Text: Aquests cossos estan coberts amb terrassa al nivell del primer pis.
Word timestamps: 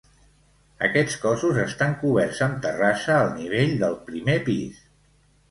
Aquests 0.85 1.17
cossos 1.25 1.59
estan 1.63 1.93
coberts 2.05 2.41
amb 2.47 2.57
terrassa 2.65 3.19
al 3.19 3.31
nivell 3.37 3.77
del 3.85 3.95
primer 4.11 4.41
pis. 4.51 4.83